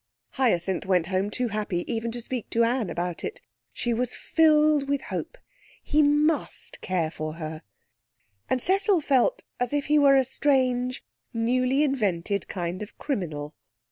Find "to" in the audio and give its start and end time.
2.13-2.21, 2.49-2.63